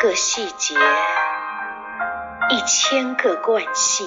[0.00, 0.76] 个细节，
[2.50, 4.06] 一千个惯性。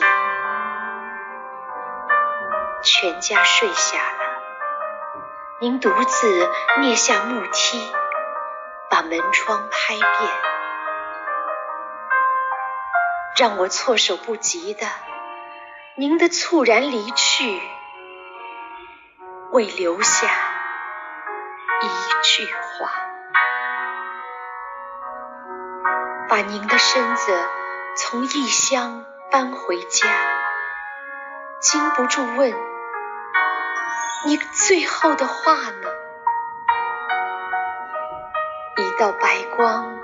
[2.84, 4.20] 全家睡下了，
[5.60, 7.92] 您独自蹑下木梯，
[8.90, 10.32] 把门窗拍遍，
[13.38, 14.86] 让我措手不及的，
[15.96, 17.60] 您的猝然离去，
[19.52, 20.28] 未留下
[21.82, 21.88] 一
[22.24, 22.92] 句话，
[26.28, 27.32] 把您的身子
[27.96, 30.08] 从异乡搬回家，
[31.60, 32.52] 禁不住问。
[34.26, 35.88] 你最后的话呢？
[38.78, 40.00] 一道白光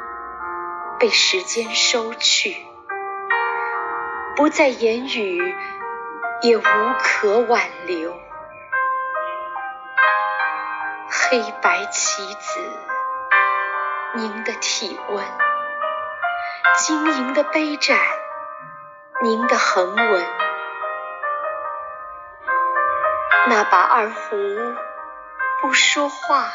[1.00, 2.56] 被时间收去，
[4.36, 5.56] 不再言语，
[6.44, 6.62] 也无
[7.00, 8.16] 可挽留。
[11.10, 12.60] 黑白棋子，
[14.14, 15.26] 您的体温，
[16.78, 17.98] 晶莹的杯盏，
[19.22, 20.26] 您的横纹。
[23.48, 24.38] 那把二胡
[25.62, 26.52] 不说话，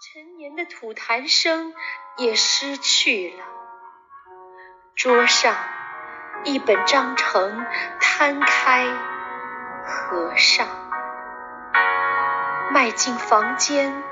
[0.00, 1.74] 陈年的吐痰声
[2.16, 3.44] 也失去了。
[4.94, 5.54] 桌上
[6.44, 7.66] 一本章程
[8.00, 8.86] 摊开
[9.84, 10.66] 合上，
[12.70, 14.02] 迈进房间，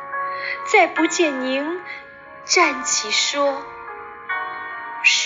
[0.66, 1.80] 再不见您
[2.44, 3.62] 站起说，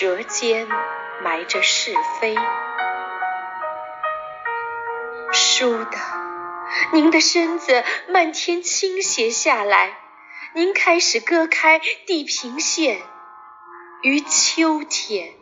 [0.01, 0.67] 舌尖
[1.23, 2.35] 埋着是非。
[5.31, 5.99] 倏地，
[6.95, 9.99] 您的身子漫天倾斜下来，
[10.55, 13.03] 您开始割开地平线
[14.03, 15.35] 于秋天。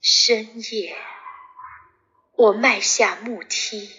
[0.00, 0.96] 深夜，
[2.36, 3.90] 我迈下木梯，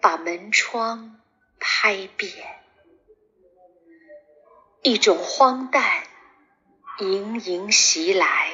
[0.00, 1.20] 把门窗
[1.58, 2.59] 拍扁，
[4.82, 6.04] 一种荒诞
[6.98, 8.50] 盈盈袭来。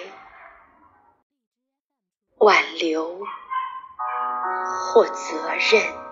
[2.39, 3.27] 挽留
[4.95, 6.06] 或责任。